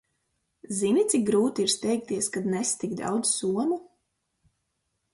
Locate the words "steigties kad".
1.75-2.51